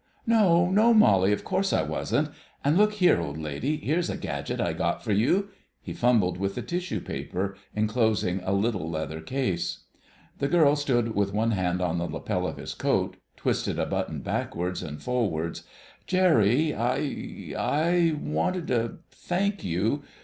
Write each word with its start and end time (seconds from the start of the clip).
"No, 0.25 0.71
no, 0.71 0.95
Molly, 0.95 1.31
of 1.31 1.43
course 1.43 1.71
I 1.71 1.83
wasn't: 1.83 2.29
and 2.65 2.75
look 2.75 2.93
here, 2.93 3.21
old 3.21 3.37
lady, 3.37 3.77
here's 3.77 4.09
a 4.09 4.17
gadget 4.17 4.59
I 4.59 4.73
got 4.73 5.03
for 5.03 5.11
you—" 5.11 5.49
he 5.79 5.93
fumbled 5.93 6.39
with 6.39 6.55
the 6.55 6.63
tissue 6.63 6.99
paper 6.99 7.55
enclosing 7.75 8.41
a 8.43 8.51
little 8.51 8.89
leather 8.89 9.21
case. 9.21 9.81
The 10.39 10.47
girl 10.47 10.75
stood 10.75 11.13
with 11.13 11.35
one 11.35 11.51
hand 11.51 11.81
on 11.83 11.99
the 11.99 12.07
lapel 12.09 12.47
of 12.47 12.57
his 12.57 12.73
coat, 12.73 13.17
twisted 13.37 13.77
a 13.77 13.85
button 13.85 14.21
backwards, 14.21 14.81
and 14.81 14.99
forwards. 14.99 15.65
"Jerry, 16.07 16.73
I—I 16.73 18.13
wanted 18.25 18.65
to 18.69 18.97
thank 19.11 19.63
you 19.63 20.01